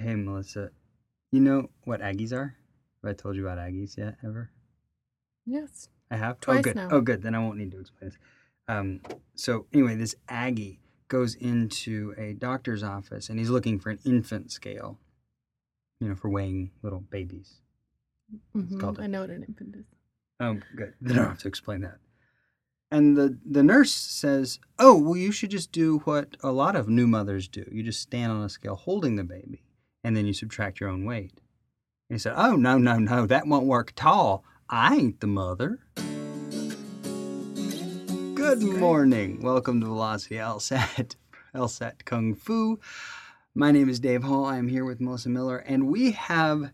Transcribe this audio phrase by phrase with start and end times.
[0.00, 0.70] Hey, Melissa.
[1.30, 2.54] You know what Aggies are?
[3.02, 4.50] Have I told you about Aggies yet, ever?
[5.46, 5.88] Yes.
[6.10, 6.36] I have?
[6.36, 6.76] oh, Twice good.
[6.76, 6.88] now.
[6.90, 7.22] Oh, good.
[7.22, 8.18] Then I won't need to explain this.
[8.66, 9.00] Um,
[9.34, 14.50] so, anyway, this Aggie goes into a doctor's office and he's looking for an infant
[14.52, 14.98] scale,
[16.00, 17.60] you know, for weighing little babies.
[18.56, 19.84] Mhm, called a- I know what an infant is.
[20.40, 20.94] Oh, good.
[21.00, 21.98] Then I don't have to explain that.
[22.92, 26.88] And the, the nurse says, Oh, well, you should just do what a lot of
[26.88, 27.68] new mothers do.
[27.70, 29.62] You just stand on a scale holding the baby,
[30.02, 31.32] and then you subtract your own weight.
[32.08, 34.44] And he said, Oh, no, no, no, that won't work at all.
[34.68, 35.80] I ain't the mother.
[38.34, 39.42] Good morning.
[39.42, 41.16] Welcome to Velocity LSAT,
[41.54, 42.80] LSAT Kung Fu.
[43.54, 44.44] My name is Dave Hall.
[44.44, 46.72] I am here with Melissa Miller, and we have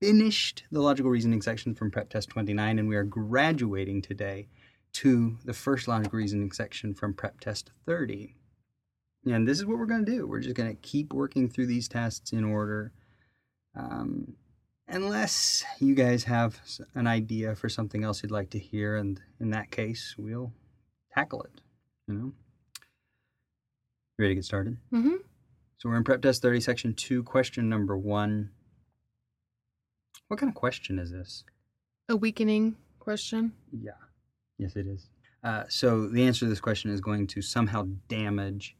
[0.00, 4.48] finished the logical reasoning section from Prep Test 29, and we are graduating today
[4.94, 8.34] to the first logical reasoning section from Prep Test 30.
[9.26, 10.26] And this is what we're going to do.
[10.26, 12.92] We're just going to keep working through these tests in order.
[13.74, 14.34] Um,
[14.88, 16.60] unless you guys have
[16.94, 20.52] an idea for something else you'd like to hear, and in that case, we'll
[21.12, 21.60] tackle it.
[22.06, 22.32] You know?
[24.18, 24.78] Ready to get started?
[24.92, 25.16] Mm-hmm.
[25.78, 28.50] So we're in Prep Test 30, Section 2, question number 1.
[30.28, 31.44] What kind of question is this?
[32.08, 33.52] A weakening question.
[33.72, 33.90] Yeah.
[34.58, 35.08] Yes, it is.
[35.44, 38.76] Uh, so the answer to this question is going to somehow damage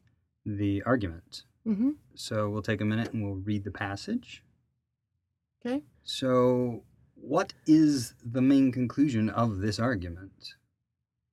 [0.46, 1.42] the argument.
[1.66, 1.90] Mm-hmm.
[2.14, 4.42] So we'll take a minute and we'll read the passage.
[5.64, 5.82] Okay.
[6.04, 6.84] So,
[7.16, 10.54] what is the main conclusion of this argument?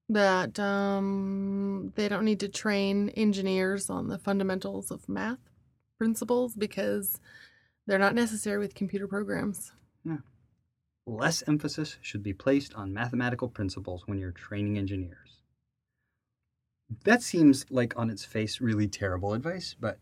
[0.09, 5.37] That um, they don't need to train engineers on the fundamentals of math
[5.97, 7.19] principles because
[7.85, 9.71] they're not necessary with computer programs.
[10.03, 10.17] Yeah.
[11.05, 15.41] Less emphasis should be placed on mathematical principles when you're training engineers.
[17.03, 19.99] That seems like on its face really terrible advice, but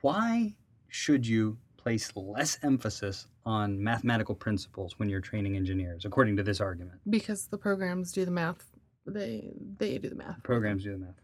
[0.00, 0.56] why
[0.88, 6.60] should you place less emphasis on mathematical principles when you're training engineers, according to this
[6.60, 7.00] argument?
[7.08, 8.70] Because the programs do the math.
[9.06, 10.42] They they do the math.
[10.42, 11.20] Programs do the math.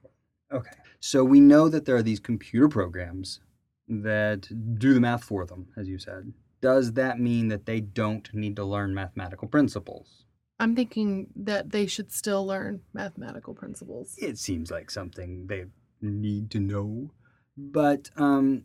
[0.53, 0.77] Okay.
[1.01, 3.41] So we know that there are these computer programs
[3.89, 4.49] that
[4.79, 6.33] do the math for them, as you said.
[6.61, 10.27] Does that mean that they don't need to learn mathematical principles?
[10.61, 14.15] I'm thinking that they should still learn mathematical principles.
[14.19, 15.65] It seems like something they
[16.03, 17.13] need to know.
[17.57, 18.65] But um,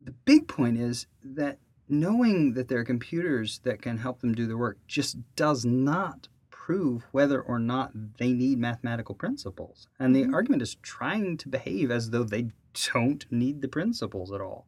[0.00, 4.46] the big point is that knowing that there are computers that can help them do
[4.46, 9.88] the work just does not prove whether or not they need mathematical principles.
[9.98, 10.34] And the Mhm.
[10.34, 12.50] argument is trying to behave as though they
[12.92, 14.66] don't need the principles at all.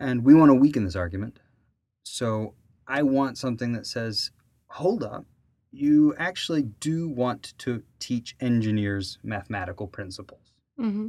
[0.00, 1.38] And we want to weaken this argument.
[2.02, 2.54] So
[2.88, 4.30] I want something that says,
[4.70, 5.24] hold up,
[5.72, 10.52] you actually do want to teach engineers mathematical principles.
[10.78, 11.08] Mm-hmm.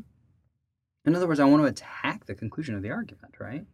[1.06, 3.66] In other words, I want to attack the conclusion of the argument, right?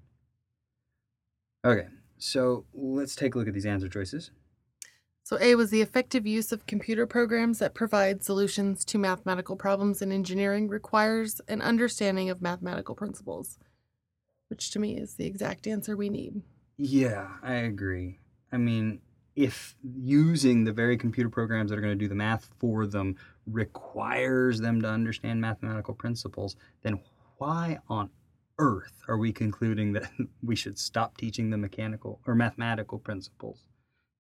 [1.66, 1.88] Okay,
[2.18, 4.32] so let's take a look at these answer choices.
[5.24, 10.02] So A was the effective use of computer programs that provide solutions to mathematical problems
[10.02, 13.58] in engineering requires an understanding of mathematical principles,
[14.48, 16.42] which to me is the exact answer we need.
[16.78, 18.20] Yeah, I agree.
[18.54, 19.02] I mean,
[19.38, 23.16] if using the very computer programs that are going to do the math for them
[23.46, 27.00] requires them to understand mathematical principles, then
[27.38, 28.10] why on
[28.58, 30.10] earth are we concluding that
[30.44, 33.68] we should stop teaching the mechanical or mathematical principles?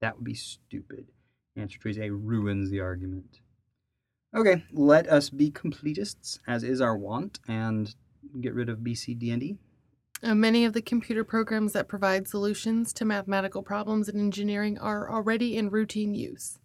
[0.02, 1.08] That would be stupid.
[1.56, 3.40] Answer choice A ruins the argument.
[4.36, 7.96] Okay, let us be completists, as is our wont, and
[8.40, 9.58] get rid of B, C, D, and E.
[10.24, 15.10] Uh, many of the computer programs that provide solutions to mathematical problems in engineering are
[15.12, 16.60] already in routine use.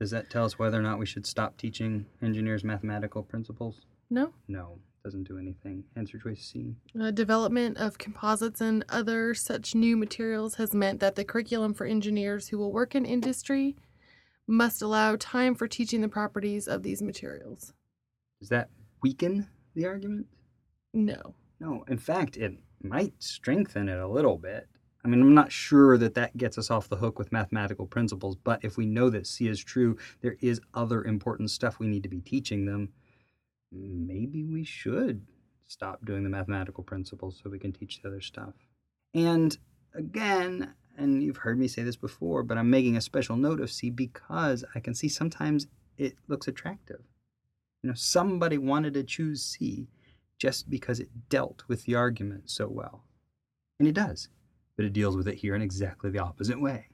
[0.00, 3.82] Does that tell us whether or not we should stop teaching engineers mathematical principles?
[4.10, 4.32] No?
[4.48, 5.84] No, doesn't do anything.
[5.96, 6.74] Answer choice C.
[6.98, 11.86] Uh, development of composites and other such new materials has meant that the curriculum for
[11.86, 13.76] engineers who will work in industry
[14.46, 17.72] must allow time for teaching the properties of these materials.
[18.40, 18.68] Does that
[19.02, 20.26] weaken the argument?
[20.92, 21.34] No.
[21.60, 24.68] No, in fact, it might strengthen it a little bit.
[25.04, 28.36] I mean, I'm not sure that that gets us off the hook with mathematical principles,
[28.36, 32.02] but if we know that C is true, there is other important stuff we need
[32.04, 32.90] to be teaching them.
[33.70, 35.26] Maybe we should
[35.66, 38.54] stop doing the mathematical principles so we can teach the other stuff.
[39.12, 39.56] And
[39.94, 43.70] again, and you've heard me say this before, but I'm making a special note of
[43.70, 45.66] C because I can see sometimes
[45.98, 47.00] it looks attractive.
[47.82, 49.88] You know, somebody wanted to choose C
[50.38, 53.04] just because it dealt with the argument so well.
[53.78, 54.28] And it does,
[54.76, 56.88] but it deals with it here in exactly the opposite way.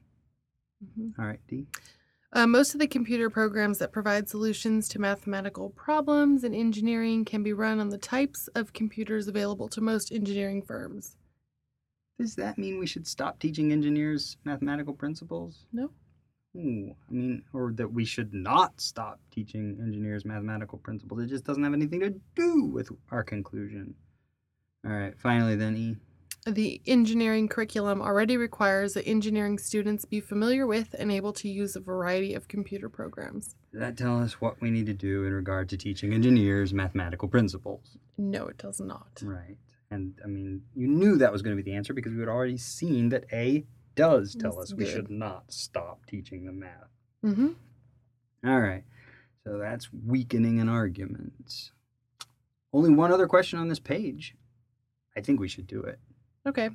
[0.84, 1.18] Mhm.
[1.18, 1.66] All right, D.
[2.32, 7.42] Uh, most of the computer programs that provide solutions to mathematical problems in engineering can
[7.42, 11.16] be run on the types of computers available to most engineering firms.
[12.18, 15.66] Does that mean we should stop teaching engineers mathematical principles?
[15.72, 15.90] No.
[16.56, 21.22] Ooh, I mean, or that we should not stop teaching engineers mathematical principles.
[21.22, 23.94] It just doesn't have anything to do with our conclusion.
[24.84, 25.96] All right, finally, then, E.
[26.46, 31.76] The engineering curriculum already requires that engineering students be familiar with and able to use
[31.76, 33.54] a variety of computer programs.
[33.72, 37.28] Does that tell us what we need to do in regard to teaching engineers mathematical
[37.28, 37.98] principles?
[38.16, 39.20] No, it does not.
[39.22, 39.58] Right.
[39.90, 42.28] And I mean, you knew that was going to be the answer because we had
[42.28, 43.66] already seen that A
[44.00, 46.88] does tell That's us we should not stop teaching them math.
[47.22, 47.48] Mm-hmm.
[48.48, 48.84] All right.
[49.44, 51.70] So that's weakening an argument.
[52.72, 54.36] Only one other question on this page.
[55.14, 55.98] I think we should do it.
[56.46, 56.70] Okay.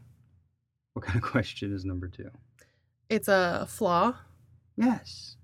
[0.93, 2.29] What kind of question is number two?
[3.09, 4.13] It's a flaw.
[4.77, 5.37] Yes.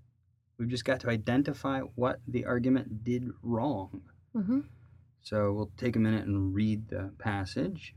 [0.59, 4.01] We've just got to identify what the argument did wrong.
[4.35, 4.59] Mm-hmm.
[5.23, 7.95] So we'll take a minute and read the passage.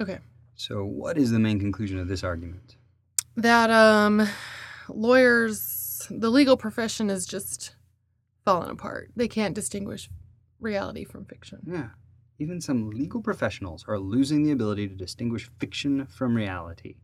[0.00, 0.20] Okay.
[0.56, 2.76] So, what is the main conclusion of this argument?
[3.36, 4.26] That um,
[4.88, 7.74] lawyers, the legal profession is just
[8.44, 9.10] falling apart.
[9.16, 10.08] They can't distinguish
[10.60, 11.60] reality from fiction.
[11.66, 11.88] Yeah.
[12.38, 16.96] Even some legal professionals are losing the ability to distinguish fiction from reality.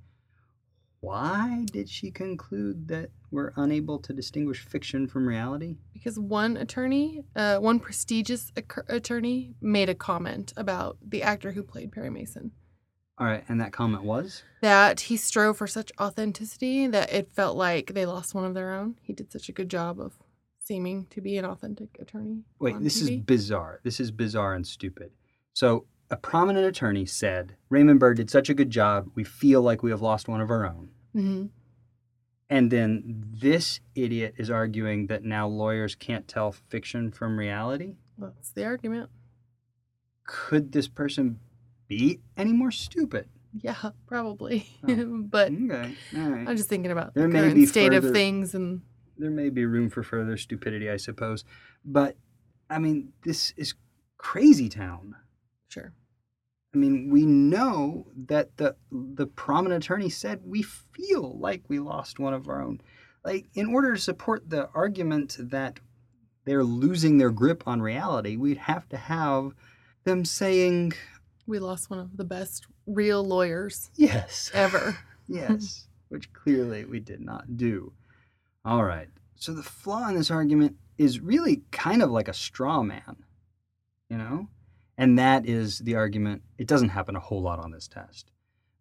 [1.01, 5.77] Why did she conclude that we're unable to distinguish fiction from reality?
[5.95, 11.63] Because one attorney, uh, one prestigious ac- attorney, made a comment about the actor who
[11.63, 12.51] played Perry Mason.
[13.21, 14.43] All right, and that comment was?
[14.63, 18.73] That he strove for such authenticity that it felt like they lost one of their
[18.73, 18.97] own.
[19.03, 20.15] He did such a good job of
[20.59, 22.45] seeming to be an authentic attorney.
[22.59, 23.81] Wait, this is bizarre.
[23.85, 25.11] This is bizarre and stupid.
[25.53, 29.83] So, a prominent attorney said, Raymond Burr did such a good job, we feel like
[29.83, 30.89] we have lost one of our own.
[31.15, 31.51] Mhm.
[32.49, 37.97] And then this idiot is arguing that now lawyers can't tell fiction from reality?
[38.17, 39.11] That's the argument.
[40.25, 41.39] Could this person
[41.91, 43.29] be any more stupid?
[43.53, 43.75] Yeah,
[44.07, 44.67] probably.
[44.89, 45.23] Oh.
[45.29, 46.49] but Okay, all right.
[46.49, 48.81] I'm just thinking about There the current state further- of things and
[49.19, 51.45] There may be room for further stupidity, I suppose.
[51.85, 52.17] But,
[52.71, 53.75] I mean, this is
[54.17, 55.17] crazy town.
[55.69, 55.93] sure.
[56.73, 62.21] I mean, we know that the the prominent attorney said we feel like we lost
[62.21, 62.81] one of our own.
[63.25, 65.81] Like, in order to support the argument that
[66.45, 69.51] they're losing their grip on reality, we'd have to have
[70.05, 70.93] them saying,
[71.47, 74.99] We lost one of the best real lawyers yes, ever.
[75.29, 77.93] yes, which clearly we did not do.
[78.65, 79.09] All right.
[79.37, 83.17] So the flaw in this argument is really kind of like a straw man,
[84.09, 84.49] you know?
[84.99, 86.43] And that is the argument.
[86.59, 88.31] It doesn't happen a whole lot on this test,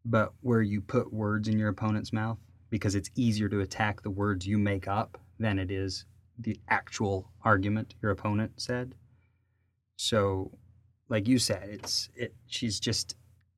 [0.03, 2.39] but where you put words in your opponent's mouth
[2.69, 6.05] because it's easier to attack the words you make up than it is
[6.37, 8.95] the actual argument your opponent said.
[9.95, 10.51] So,
[11.09, 13.15] like you said, it's it she's just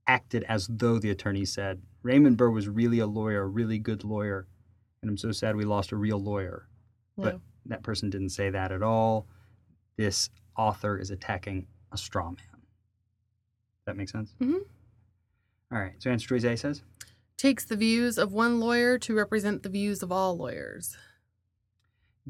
[0.07, 4.03] acted as though the attorney said Raymond Burr was really a lawyer, a really good
[4.03, 4.48] lawyer,
[5.01, 6.68] and I'm so sad we lost a real lawyer.
[7.18, 9.27] But that person didn't say that at all.
[9.95, 12.63] This author is attacking a straw man.
[13.86, 14.33] That makes sense?
[14.39, 14.62] Mhm.
[15.71, 15.94] All right.
[16.00, 16.81] So answer choice A says
[17.38, 20.95] Takes the views of one lawyer to represent the views of all lawyers.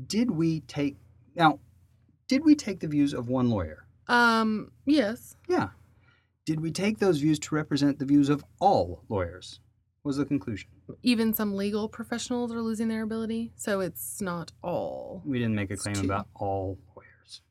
[0.07, 0.97] Did we take
[1.35, 1.59] now?
[2.27, 3.85] Did we take the views of one lawyer?
[4.11, 5.37] Um, yes.
[5.47, 5.69] Yeah.
[6.45, 9.59] Did we take those views to represent the views of all lawyers?
[10.03, 10.67] Was the conclusion.
[11.03, 15.21] Even some legal professionals are losing their ability, so it's not all.
[15.23, 17.41] We didn't make a claim about all lawyers.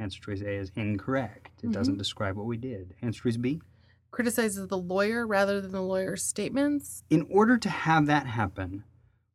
[0.00, 1.62] Answer choice A is incorrect.
[1.62, 2.94] It doesn't describe what we did.
[3.02, 3.62] Answer choice B.
[4.10, 7.04] Criticizes the lawyer rather than the lawyer's statements.
[7.08, 8.82] In order to have that happen,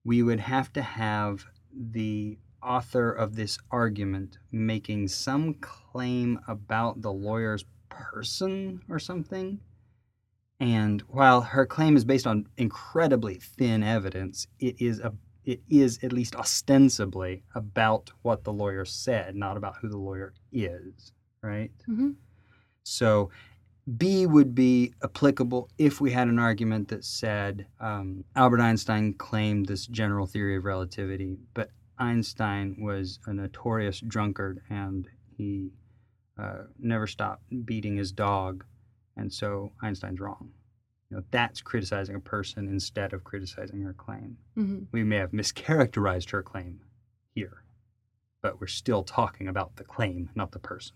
[0.03, 7.11] we would have to have the author of this argument making some claim about the
[7.11, 9.59] lawyer's person or something.
[10.59, 15.13] And while her claim is based on incredibly thin evidence, it is a
[15.45, 20.33] it is at least ostensibly about what the lawyer said, not about who the lawyer
[20.51, 21.71] is, right?
[21.85, 22.11] hmm
[22.83, 23.31] So
[23.97, 29.67] B would be applicable if we had an argument that said um, Albert Einstein claimed
[29.67, 35.71] this general theory of relativity, but Einstein was a notorious drunkard and he
[36.37, 38.63] uh, never stopped beating his dog,
[39.15, 40.51] and so Einstein's wrong.
[41.09, 44.37] You know, that's criticizing a person instead of criticizing her claim.
[44.55, 46.81] hmm We may have mischaracterized her claim
[47.33, 47.63] here,
[48.41, 50.95] but we're still talking about the claim, not the person.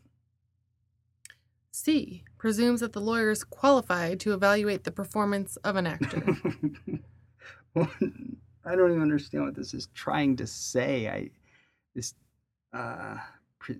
[1.71, 2.25] C.
[2.37, 6.37] Presumes that the lawyer is qualified to evaluate the performance of an actor.
[8.65, 11.07] I don't even understand what this is trying to say.
[11.09, 11.29] I
[11.95, 12.13] this
[12.73, 13.17] uh,
[13.59, 13.77] pre-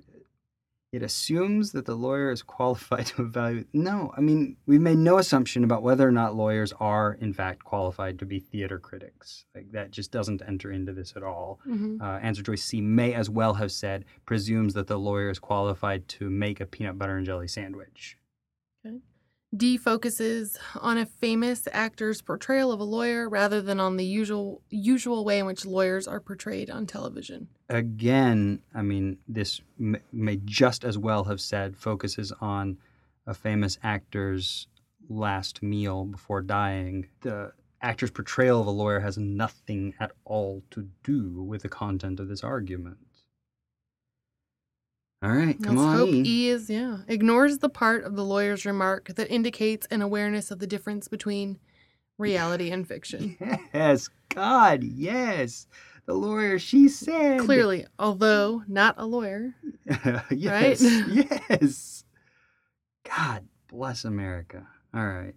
[0.91, 3.67] it assumes that the lawyer is qualified to evaluate.
[3.73, 7.63] No, I mean we've made no assumption about whether or not lawyers are in fact
[7.63, 9.45] qualified to be theater critics.
[9.55, 11.59] Like that just doesn't enter into this at all.
[11.65, 12.01] Mhm.
[12.01, 16.07] Uh, answer choice C may as well have said presumes that the lawyer is qualified
[16.09, 18.17] to make a peanut butter and jelly sandwich.
[19.55, 24.61] D focuses on a famous actor's portrayal of a lawyer rather than on the usual
[24.69, 27.49] usual way in which lawyers are portrayed on television.
[27.69, 32.77] again, I mean, this may just as well have said focuses on
[33.27, 34.67] a famous actor's
[35.09, 37.07] last meal before dying.
[37.21, 42.19] The actor's portrayal of a lawyer has nothing at all to do with the content
[42.19, 42.97] of this argument.
[45.23, 45.97] All right, come Let's on.
[45.97, 46.23] hope E.
[46.25, 50.59] E is yeah ignores the part of the lawyer's remark that indicates an awareness of
[50.59, 51.59] the difference between
[52.17, 53.37] reality and fiction.
[53.73, 55.67] Yes, God, yes.
[56.05, 57.41] The lawyer, she said.
[57.41, 59.53] Clearly, although not a lawyer,
[60.31, 61.27] yes, Right?
[61.49, 62.03] yes.
[63.03, 64.67] God bless America.
[64.93, 65.35] All right.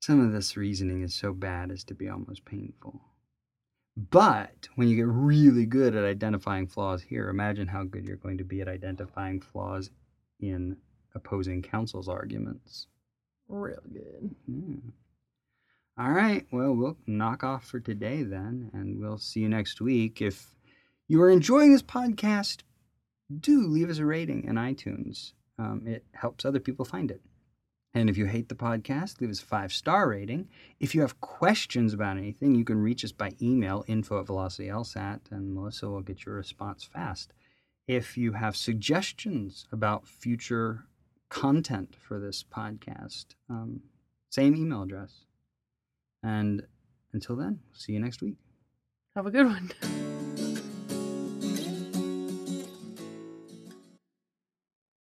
[0.00, 3.00] Some of this reasoning is so bad as to be almost painful.
[3.98, 8.38] But when you get really good at identifying flaws here, imagine how good you're going
[8.38, 9.90] to be at identifying flaws
[10.38, 10.76] in
[11.16, 12.86] opposing counsel's arguments.
[13.48, 14.36] real good.
[14.46, 14.90] Hmm.
[15.98, 16.46] All right.
[16.52, 20.22] Well, we'll knock off for today then, and we'll see you next week.
[20.22, 20.46] If
[21.08, 22.58] you are enjoying this podcast,
[23.40, 25.32] do leave us a rating in iTunes.
[25.58, 27.20] Um, it helps other people find it.
[27.98, 30.48] And if you hate the podcast, leave us a five star rating.
[30.78, 35.32] If you have questions about anything, you can reach us by email info at velocitylsat,
[35.32, 37.32] and Melissa will get your response fast.
[37.88, 40.84] If you have suggestions about future
[41.28, 43.80] content for this podcast, um,
[44.30, 45.24] same email address.
[46.22, 46.68] And
[47.12, 48.36] until then, see you next week.
[49.16, 49.72] Have a good one.